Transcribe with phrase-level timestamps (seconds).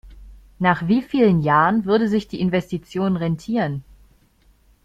[0.57, 3.83] Nach wie vielen Jahren würde sich die Investition rentieren?